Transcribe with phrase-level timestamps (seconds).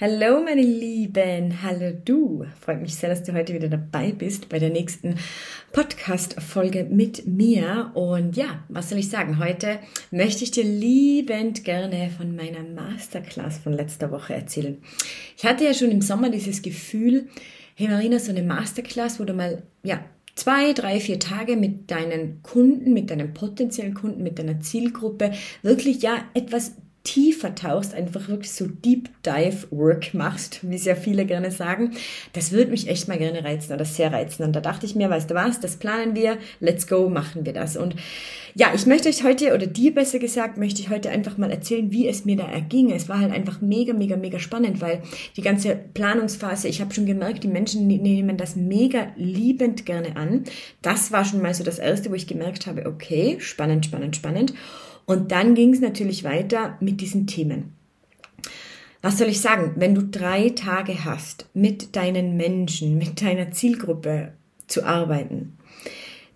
[0.00, 2.44] Hallo meine Lieben, hallo du.
[2.60, 5.16] Freut mich sehr, dass du heute wieder dabei bist bei der nächsten
[5.72, 7.90] Podcast-Folge mit mir.
[7.94, 9.40] Und ja, was soll ich sagen?
[9.40, 9.80] Heute
[10.12, 14.78] möchte ich dir liebend gerne von meiner Masterclass von letzter Woche erzählen.
[15.36, 17.26] Ich hatte ja schon im Sommer dieses Gefühl,
[17.74, 20.04] hey Marina, so eine Masterclass, wo du mal, ja,
[20.36, 26.02] zwei, drei, vier Tage mit deinen Kunden, mit deinen potenziellen Kunden, mit deiner Zielgruppe wirklich
[26.02, 26.76] ja etwas
[27.08, 31.92] tiefer tauchst, einfach wirklich so Deep Dive Work machst, wie es ja viele gerne sagen,
[32.34, 34.42] das würde mich echt mal gerne reizen oder sehr reizen.
[34.42, 37.54] Und da dachte ich mir, weißt du was, das planen wir, let's go, machen wir
[37.54, 37.78] das.
[37.78, 37.96] Und
[38.54, 41.90] ja, ich möchte euch heute, oder dir besser gesagt, möchte ich heute einfach mal erzählen,
[41.92, 42.90] wie es mir da erging.
[42.90, 45.00] Es war halt einfach mega, mega, mega spannend, weil
[45.36, 50.44] die ganze Planungsphase, ich habe schon gemerkt, die Menschen nehmen das mega liebend gerne an.
[50.82, 54.52] Das war schon mal so das Erste, wo ich gemerkt habe, okay, spannend, spannend, spannend.
[55.08, 57.72] Und dann ging es natürlich weiter mit diesen Themen.
[59.00, 59.72] Was soll ich sagen?
[59.76, 64.34] Wenn du drei Tage hast, mit deinen Menschen, mit deiner Zielgruppe
[64.66, 65.56] zu arbeiten,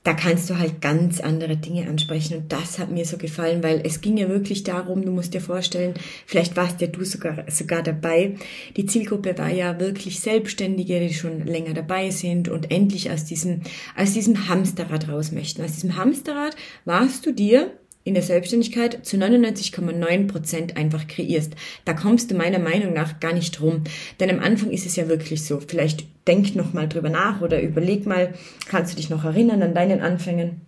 [0.05, 2.39] da kannst du halt ganz andere Dinge ansprechen.
[2.39, 5.43] Und das hat mir so gefallen, weil es ging ja wirklich darum, du musst dir
[5.43, 5.93] vorstellen,
[6.25, 8.37] vielleicht warst ja du sogar, sogar dabei.
[8.79, 13.61] Die Zielgruppe war ja wirklich Selbstständige, die schon länger dabei sind und endlich aus diesem,
[13.99, 15.63] aus diesem Hamsterrad raus möchten.
[15.63, 16.57] Aus diesem Hamsterrad
[16.87, 17.71] warst du dir
[18.05, 21.55] in der Selbstständigkeit zu 99,9 Prozent einfach kreierst.
[21.85, 23.85] Da kommst du meiner Meinung nach gar nicht drum.
[24.21, 25.61] Denn am Anfang ist es ja wirklich so.
[25.61, 28.35] Vielleicht denk noch mal drüber nach oder überleg mal,
[28.69, 30.63] kannst du dich noch erinnern an deinen Anfängen?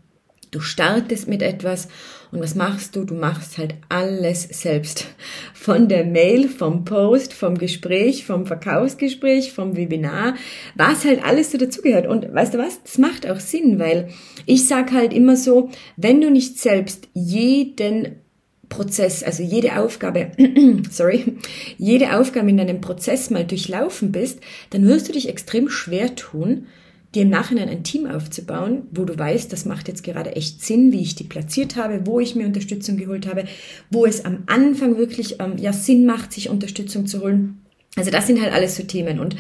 [0.55, 1.89] Du startest mit etwas
[2.31, 3.05] und was machst du?
[3.05, 5.07] Du machst halt alles selbst.
[5.53, 10.35] Von der Mail, vom Post, vom Gespräch, vom Verkaufsgespräch, vom Webinar,
[10.77, 12.07] was halt alles so dazugehört.
[12.07, 12.81] Und weißt du was?
[12.85, 14.11] Das macht auch Sinn, weil
[14.47, 18.21] ich sag halt immer so, wenn du nicht selbst jeden
[18.69, 20.31] Prozess, also jede Aufgabe,
[20.91, 21.37] sorry,
[21.79, 24.39] jede Aufgabe in deinem Prozess mal durchlaufen bist,
[24.71, 26.69] dann wirst du dich extrem schwer tun,
[27.15, 30.93] dir im Nachhinein ein Team aufzubauen, wo du weißt, das macht jetzt gerade echt Sinn,
[30.93, 33.45] wie ich die platziert habe, wo ich mir Unterstützung geholt habe,
[33.91, 37.61] wo es am Anfang wirklich ähm, ja Sinn macht, sich Unterstützung zu holen.
[37.97, 39.37] Also das sind halt alles so Themen und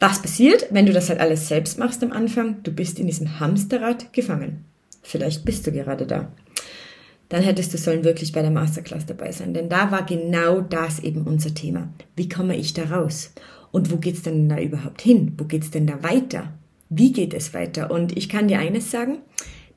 [0.00, 2.62] was passiert, wenn du das halt alles selbst machst am Anfang?
[2.62, 4.64] Du bist in diesem Hamsterrad gefangen.
[5.02, 6.32] Vielleicht bist du gerade da.
[7.28, 11.00] Dann hättest du sollen wirklich bei der Masterclass dabei sein, denn da war genau das
[11.00, 11.92] eben unser Thema.
[12.16, 13.32] Wie komme ich da raus?
[13.72, 15.34] Und wo geht's denn da überhaupt hin?
[15.36, 16.52] Wo geht's denn da weiter?
[16.90, 17.90] Wie geht es weiter?
[17.90, 19.18] Und ich kann dir eines sagen,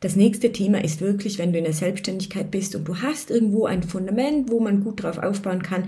[0.01, 3.65] das nächste Thema ist wirklich, wenn du in der Selbstständigkeit bist und du hast irgendwo
[3.67, 5.85] ein Fundament, wo man gut drauf aufbauen kann,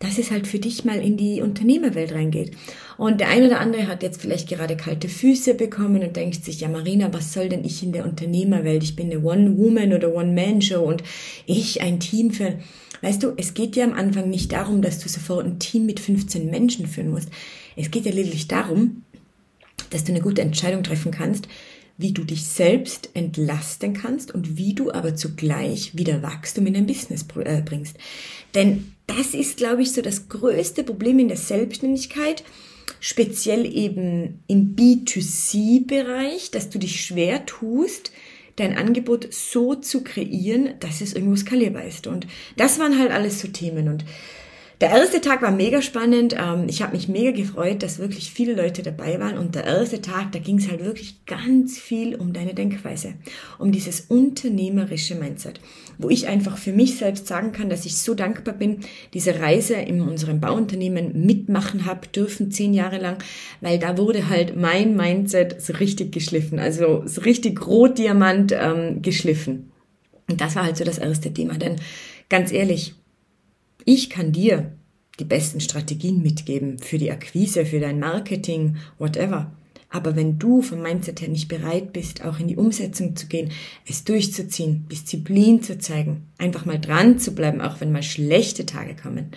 [0.00, 2.50] dass es halt für dich mal in die Unternehmerwelt reingeht.
[2.98, 6.60] Und der eine oder andere hat jetzt vielleicht gerade kalte Füße bekommen und denkt sich,
[6.60, 8.82] ja Marina, was soll denn ich in der Unternehmerwelt?
[8.82, 11.02] Ich bin eine One-Woman oder One-Man-Show und
[11.46, 12.58] ich ein Team für...
[13.00, 16.00] Weißt du, es geht dir am Anfang nicht darum, dass du sofort ein Team mit
[16.00, 17.28] 15 Menschen führen musst.
[17.76, 19.04] Es geht ja lediglich darum,
[19.94, 21.46] dass du eine gute Entscheidung treffen kannst,
[21.96, 26.86] wie du dich selbst entlasten kannst und wie du aber zugleich wieder Wachstum in dein
[26.86, 27.96] Business äh, bringst.
[28.54, 32.42] Denn das ist, glaube ich, so das größte Problem in der Selbstständigkeit,
[32.98, 38.10] speziell eben im B2C-Bereich, dass du dich schwer tust,
[38.56, 42.08] dein Angebot so zu kreieren, dass es irgendwo skalierbar ist.
[42.08, 43.88] Und das waren halt alles so Themen.
[43.88, 44.04] Und
[44.84, 46.36] der erste Tag war mega spannend.
[46.38, 49.38] Ähm, ich habe mich mega gefreut, dass wirklich viele Leute dabei waren.
[49.38, 53.14] Und der erste Tag, da ging es halt wirklich ganz viel um deine Denkweise,
[53.58, 55.58] um dieses unternehmerische Mindset,
[55.96, 58.80] wo ich einfach für mich selbst sagen kann, dass ich so dankbar bin,
[59.14, 63.16] diese Reise in unserem Bauunternehmen mitmachen habe dürfen, zehn Jahre lang,
[63.62, 69.72] weil da wurde halt mein Mindset so richtig geschliffen, also so richtig Rotdiamant ähm, geschliffen.
[70.28, 71.76] Und das war halt so das erste Thema, denn
[72.28, 72.94] ganz ehrlich,
[73.84, 74.72] ich kann dir
[75.18, 79.52] die besten Strategien mitgeben für die Akquise, für dein Marketing, whatever.
[79.90, 83.52] Aber wenn du vom Mindset her nicht bereit bist, auch in die Umsetzung zu gehen,
[83.86, 88.96] es durchzuziehen, Disziplin zu zeigen, einfach mal dran zu bleiben, auch wenn mal schlechte Tage
[88.96, 89.30] kommen,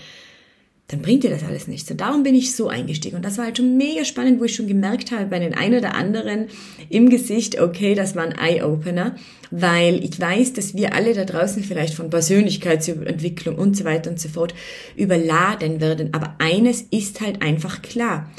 [0.89, 1.91] dann bringt dir das alles nichts.
[1.91, 3.17] Und darum bin ich so eingestiegen.
[3.17, 5.77] Und das war halt schon mega spannend, wo ich schon gemerkt habe bei den einen
[5.77, 6.47] oder anderen
[6.89, 9.17] im Gesicht, okay, das war ein Eye-Opener,
[9.51, 14.19] weil ich weiß, dass wir alle da draußen vielleicht von Persönlichkeitsentwicklung und so weiter und
[14.19, 14.55] so fort
[14.95, 16.13] überladen werden.
[16.13, 18.29] Aber eines ist halt einfach klar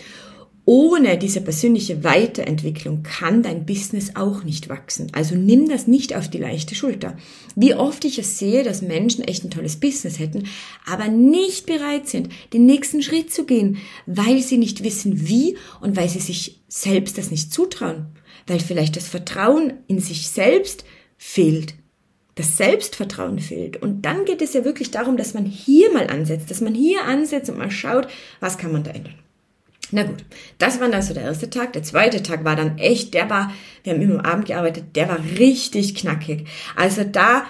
[0.68, 5.06] ohne diese persönliche Weiterentwicklung kann dein Business auch nicht wachsen.
[5.12, 7.16] Also nimm das nicht auf die leichte Schulter.
[7.56, 10.46] Wie oft ich es sehe, dass Menschen echt ein tolles Business hätten,
[10.84, 15.96] aber nicht bereit sind, den nächsten Schritt zu gehen, weil sie nicht wissen wie und
[15.96, 18.04] weil sie sich selbst das nicht zutrauen.
[18.46, 20.84] Weil vielleicht das Vertrauen in sich selbst
[21.16, 21.76] fehlt.
[22.34, 23.80] Das Selbstvertrauen fehlt.
[23.80, 27.06] Und dann geht es ja wirklich darum, dass man hier mal ansetzt, dass man hier
[27.06, 28.06] ansetzt und mal schaut,
[28.40, 29.14] was kann man da ändern.
[29.90, 30.25] Na gut,
[30.58, 31.73] das war dann so der erste Tag.
[31.73, 33.52] Der zweite Tag war dann echt, der war,
[33.85, 36.46] wir haben immer am Abend gearbeitet, der war richtig knackig.
[36.76, 37.46] Also da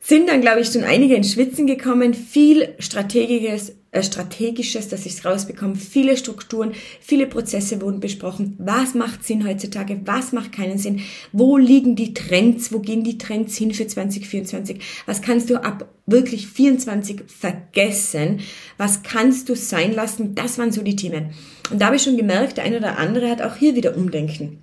[0.00, 5.14] sind dann, glaube ich, schon einige ins Schwitzen gekommen, viel strategisches, äh, strategisches, dass ich
[5.14, 8.54] es rausbekomme, viele Strukturen, viele Prozesse wurden besprochen.
[8.58, 10.00] Was macht Sinn heutzutage?
[10.04, 11.00] Was macht keinen Sinn?
[11.32, 12.72] Wo liegen die Trends?
[12.72, 14.80] Wo gehen die Trends hin für 2024?
[15.06, 18.40] Was kannst du ab wirklich 24 vergessen?
[18.78, 20.34] Was kannst du sein lassen?
[20.34, 21.34] Das waren so die Themen.
[21.70, 24.62] Und da habe ich schon gemerkt, der eine oder andere hat auch hier wieder Umdenken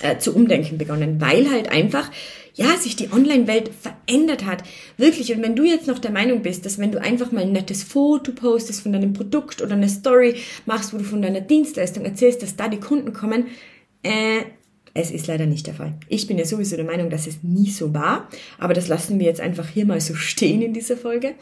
[0.00, 2.10] äh, zu umdenken begonnen, weil halt einfach
[2.54, 4.62] ja, sich die Online-Welt verändert hat.
[4.98, 5.32] Wirklich.
[5.34, 7.82] Und wenn du jetzt noch der Meinung bist, dass wenn du einfach mal ein nettes
[7.82, 10.36] Foto postest von deinem Produkt oder eine Story
[10.66, 13.46] machst, wo du von deiner Dienstleistung erzählst, dass da die Kunden kommen,
[14.02, 14.42] äh,
[14.94, 15.94] es ist leider nicht der Fall.
[16.08, 18.28] Ich bin ja sowieso der Meinung, dass es nie so war,
[18.58, 21.34] aber das lassen wir jetzt einfach hier mal so stehen in dieser Folge.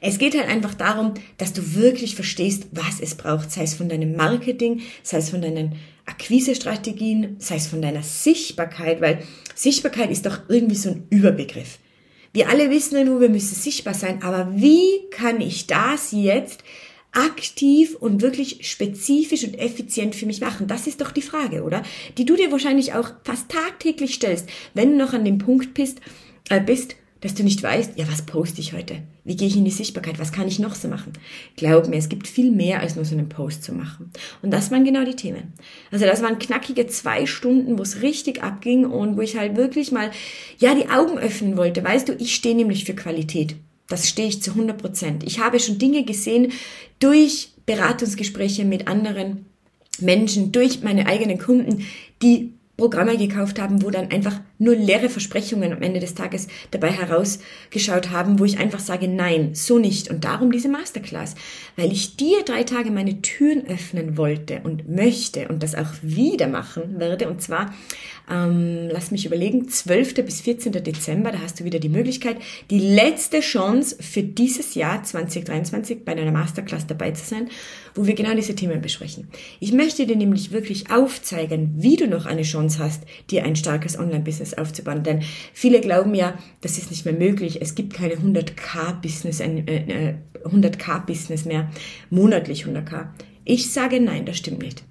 [0.00, 3.88] Es geht halt einfach darum, dass du wirklich verstehst, was es braucht, sei es von
[3.88, 5.76] deinem Marketing, sei es von deinen
[6.06, 9.22] Akquisestrategien, sei es von deiner Sichtbarkeit, weil
[9.54, 11.78] Sichtbarkeit ist doch irgendwie so ein Überbegriff.
[12.32, 16.64] Wir alle wissen ja nur, wir müssen sichtbar sein, aber wie kann ich das jetzt
[17.12, 20.66] aktiv und wirklich spezifisch und effizient für mich machen?
[20.66, 21.82] Das ist doch die Frage, oder?
[22.18, 26.00] Die du dir wahrscheinlich auch fast tagtäglich stellst, wenn du noch an dem Punkt bist,
[26.48, 28.96] äh, bist dass du nicht weißt, ja, was poste ich heute?
[29.24, 30.18] Wie gehe ich in die Sichtbarkeit?
[30.18, 31.12] Was kann ich noch so machen?
[31.56, 34.10] Glaub mir, es gibt viel mehr als nur so einen Post zu machen.
[34.42, 35.52] Und das waren genau die Themen.
[35.92, 39.92] Also das waren knackige zwei Stunden, wo es richtig abging und wo ich halt wirklich
[39.92, 40.10] mal,
[40.58, 41.84] ja, die Augen öffnen wollte.
[41.84, 43.54] Weißt du, ich stehe nämlich für Qualität.
[43.92, 45.22] Das stehe ich zu 100 Prozent.
[45.22, 46.52] Ich habe schon Dinge gesehen
[46.98, 49.44] durch Beratungsgespräche mit anderen
[50.00, 51.86] Menschen, durch meine eigenen Kunden,
[52.22, 56.90] die Programme gekauft haben, wo dann einfach nur leere Versprechungen am Ende des Tages dabei
[56.90, 60.08] herausgeschaut haben, wo ich einfach sage, nein, so nicht.
[60.08, 61.34] Und darum diese Masterclass,
[61.76, 66.48] weil ich dir drei Tage meine Türen öffnen wollte und möchte und das auch wieder
[66.48, 67.28] machen werde.
[67.28, 67.74] Und zwar,
[68.30, 70.14] ähm, lass mich überlegen, 12.
[70.24, 70.72] bis 14.
[70.72, 72.36] Dezember, da hast du wieder die Möglichkeit,
[72.70, 77.48] die letzte Chance für dieses Jahr 2023 bei deiner Masterclass dabei zu sein,
[77.94, 79.28] wo wir genau diese Themen besprechen.
[79.60, 83.98] Ich möchte dir nämlich wirklich aufzeigen, wie du noch eine Chance hast, dir ein starkes
[83.98, 85.02] Online-Business aufzubauen.
[85.02, 85.22] Denn
[85.52, 87.60] viele glauben ja, das ist nicht mehr möglich.
[87.60, 90.14] Es gibt keine 100k-Business, äh,
[90.44, 91.70] 100k-Business mehr,
[92.10, 93.08] monatlich 100k.
[93.44, 94.84] Ich sage nein, das stimmt nicht.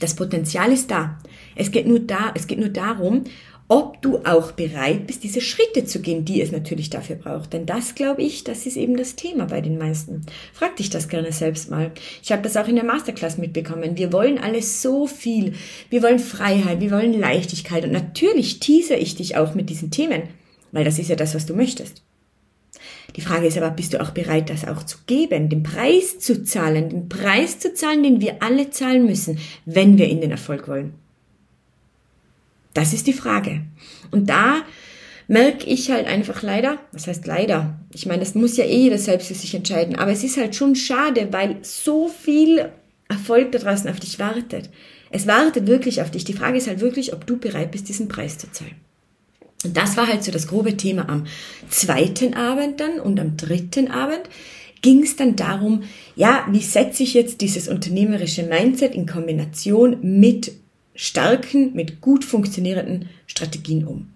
[0.00, 1.18] Das Potenzial ist da.
[1.54, 3.24] Es geht nur da, es geht nur darum,
[3.68, 7.54] ob du auch bereit bist, diese Schritte zu gehen, die es natürlich dafür braucht.
[7.54, 10.26] Denn das, glaube ich, das ist eben das Thema bei den meisten.
[10.52, 11.90] Frag dich das gerne selbst mal.
[12.22, 13.96] Ich habe das auch in der Masterclass mitbekommen.
[13.96, 15.54] Wir wollen alles so viel.
[15.88, 17.84] Wir wollen Freiheit, wir wollen Leichtigkeit.
[17.84, 20.24] Und natürlich teaser ich dich auch mit diesen Themen,
[20.72, 22.02] weil das ist ja das, was du möchtest.
[23.16, 26.44] Die Frage ist aber, bist du auch bereit, das auch zu geben, den Preis zu
[26.44, 30.68] zahlen, den Preis zu zahlen, den wir alle zahlen müssen, wenn wir in den Erfolg
[30.68, 30.94] wollen?
[32.74, 33.62] Das ist die Frage.
[34.10, 34.62] Und da
[35.28, 37.78] merke ich halt einfach leider, was heißt leider?
[37.92, 40.54] Ich meine, das muss ja eh jeder selbst für sich entscheiden, aber es ist halt
[40.54, 42.70] schon schade, weil so viel
[43.08, 44.70] Erfolg da draußen auf dich wartet.
[45.10, 46.24] Es wartet wirklich auf dich.
[46.24, 48.76] Die Frage ist halt wirklich, ob du bereit bist, diesen Preis zu zahlen.
[49.64, 51.26] Und das war halt so das grobe Thema am
[51.68, 54.22] zweiten Abend dann und am dritten Abend
[54.80, 55.84] ging es dann darum,
[56.16, 60.52] ja, wie setze ich jetzt dieses unternehmerische Mindset in Kombination mit
[60.94, 64.12] starken, mit gut funktionierenden Strategien um.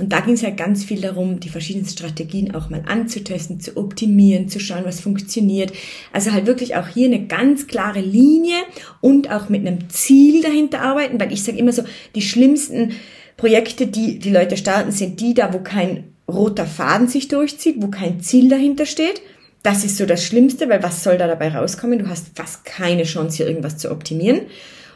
[0.00, 3.76] Und da ging es halt ganz viel darum, die verschiedenen Strategien auch mal anzutesten, zu
[3.76, 5.72] optimieren, zu schauen, was funktioniert.
[6.10, 8.56] Also halt wirklich auch hier eine ganz klare Linie
[9.02, 11.82] und auch mit einem Ziel dahinter arbeiten, weil ich sage immer so,
[12.14, 12.92] die schlimmsten
[13.36, 17.88] Projekte, die die Leute starten, sind die da, wo kein roter Faden sich durchzieht, wo
[17.88, 19.20] kein Ziel dahinter steht.
[19.62, 21.98] Das ist so das Schlimmste, weil was soll da dabei rauskommen?
[21.98, 24.42] Du hast fast keine Chance, hier irgendwas zu optimieren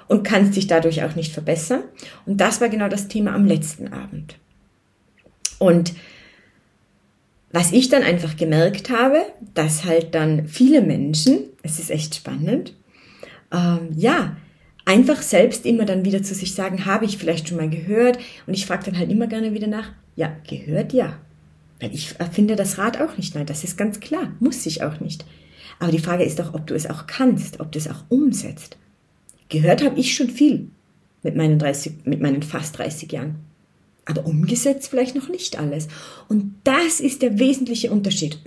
[0.09, 1.83] und kannst dich dadurch auch nicht verbessern.
[2.27, 4.37] Und das war genau das Thema am letzten Abend.
[5.59, 5.95] Und
[7.53, 9.19] was ich dann einfach gemerkt habe,
[9.55, 12.75] dass halt dann viele Menschen, es ist echt spannend,
[13.53, 14.37] ähm, ja,
[14.85, 18.55] einfach selbst immer dann wieder zu sich sagen, habe ich vielleicht schon mal gehört und
[18.55, 21.19] ich frage dann halt immer gerne wieder nach, ja, gehört ja.
[21.81, 25.01] Weil ich erfinde das Rad auch nicht neu, das ist ganz klar, muss ich auch
[25.01, 25.25] nicht.
[25.79, 28.79] Aber die Frage ist doch, ob du es auch kannst, ob du es auch umsetzt.
[29.49, 30.69] Gehört habe ich schon viel
[31.23, 33.37] mit meinen 30, mit meinen fast 30 Jahren
[34.07, 35.89] aber umgesetzt vielleicht noch nicht alles.
[36.29, 38.39] Und das ist der wesentliche Unterschied.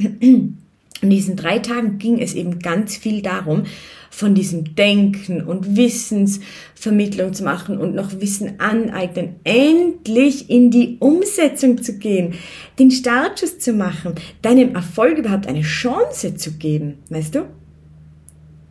[1.00, 3.66] In diesen drei Tagen ging es eben ganz viel darum,
[4.10, 11.84] von diesem Denken und Wissensvermittlung zu machen und noch Wissen aneignen, endlich in die Umsetzung
[11.84, 12.34] zu gehen,
[12.80, 17.46] den Startschuss zu machen, deinem Erfolg überhaupt eine Chance zu geben, weißt du?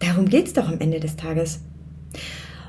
[0.00, 1.60] Darum geht's doch am Ende des Tages.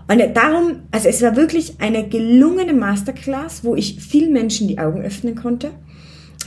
[0.08, 5.02] Und darum, also es war wirklich eine gelungene Masterclass, wo ich vielen Menschen die Augen
[5.02, 5.72] öffnen konnte.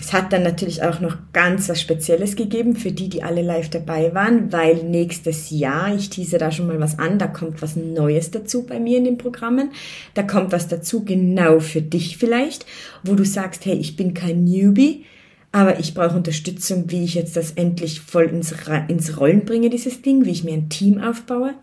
[0.00, 3.68] Es hat dann natürlich auch noch ganz was Spezielles gegeben für die, die alle live
[3.68, 7.76] dabei waren, weil nächstes Jahr, ich tease da schon mal was an, da kommt was
[7.76, 9.72] Neues dazu bei mir in den Programmen.
[10.14, 12.64] Da kommt was dazu genau für dich vielleicht,
[13.04, 15.04] wo du sagst, hey, ich bin kein Newbie,
[15.52, 18.54] aber ich brauche Unterstützung, wie ich jetzt das endlich voll ins,
[18.88, 21.54] ins Rollen bringe, dieses Ding, wie ich mir ein Team aufbaue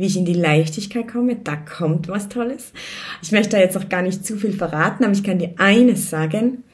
[0.00, 2.72] wie ich in die Leichtigkeit komme, da kommt was Tolles.
[3.22, 6.08] Ich möchte da jetzt noch gar nicht zu viel verraten, aber ich kann dir eines
[6.08, 6.64] sagen.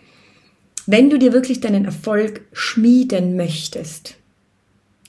[0.87, 4.15] Wenn du dir wirklich deinen Erfolg schmieden möchtest,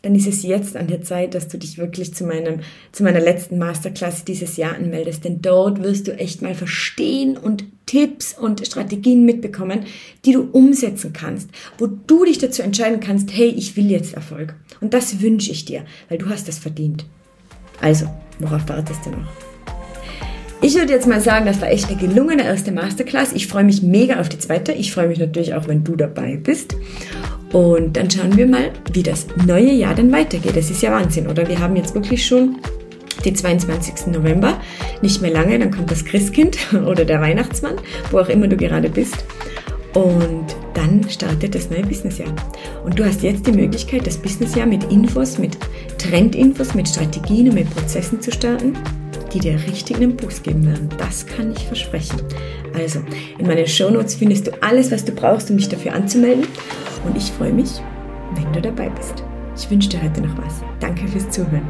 [0.01, 3.19] dann ist es jetzt an der Zeit, dass du dich wirklich zu meinem, zu meiner
[3.19, 5.23] letzten Masterclass dieses Jahr anmeldest.
[5.23, 9.85] Denn dort wirst du echt mal verstehen und Tipps und Strategien mitbekommen,
[10.25, 14.55] die du umsetzen kannst, wo du dich dazu entscheiden kannst, hey, ich will jetzt Erfolg.
[14.81, 17.05] Und das wünsche ich dir, weil du hast es verdient.
[17.81, 18.07] Also,
[18.39, 19.27] worauf wartest du noch?
[20.59, 23.31] Ich würde jetzt mal sagen, das war echt eine gelungene erste Masterclass.
[23.33, 24.71] Ich freue mich mega auf die zweite.
[24.71, 26.75] Ich freue mich natürlich auch, wenn du dabei bist.
[27.53, 30.57] Und dann schauen wir mal, wie das neue Jahr dann weitergeht.
[30.57, 31.47] Das ist ja Wahnsinn, oder?
[31.47, 32.57] Wir haben jetzt wirklich schon
[33.23, 34.07] den 22.
[34.07, 34.59] November.
[35.01, 37.75] Nicht mehr lange, dann kommt das Christkind oder der Weihnachtsmann,
[38.11, 39.23] wo auch immer du gerade bist.
[39.93, 42.33] Und dann startet das neue Businessjahr.
[42.85, 45.57] Und du hast jetzt die Möglichkeit, das Businessjahr mit Infos, mit
[45.97, 48.73] Trendinfos, mit Strategien und mit Prozessen zu starten,
[49.33, 50.89] die dir richtigen Impuls geben werden.
[50.99, 52.21] Das kann ich versprechen.
[52.75, 52.99] Also,
[53.39, 56.45] in meinen Shownotes findest du alles, was du brauchst, um dich dafür anzumelden.
[57.05, 57.81] Und ich freue mich,
[58.35, 59.23] wenn du dabei bist.
[59.57, 60.61] Ich wünsche dir heute noch was.
[60.79, 61.65] Danke fürs Zuhören.